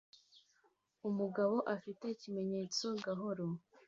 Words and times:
umugabo 1.09 1.55
afite 1.75 2.03
ikimenyetso 2.09 2.85
gahoro 3.03 3.45